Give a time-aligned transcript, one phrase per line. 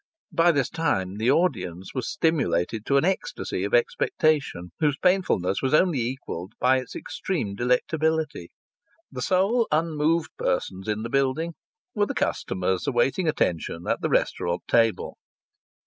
[0.31, 5.75] By this time the audience was stimulated to an ecstasy of expectation, whose painfulness was
[5.75, 8.47] only equalled by its extreme delectability.
[9.11, 11.53] The sole unmoved persons in the building
[11.93, 15.19] were the customers awaiting attention at the restaurant table.